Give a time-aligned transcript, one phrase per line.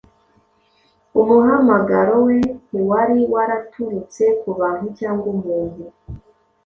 [1.21, 5.83] Umuhamagaro we ntiwari waraturutse ku “bantu cyangwa umuntu,